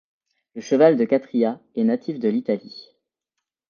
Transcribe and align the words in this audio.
Le 0.55 0.61
cheval 0.61 0.97
de 0.97 1.05
Catria 1.05 1.61
est 1.75 1.83
natif 1.83 2.17
de 2.17 2.27
l'Italie. 2.27 2.87